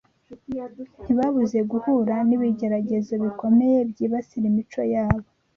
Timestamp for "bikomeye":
3.23-3.77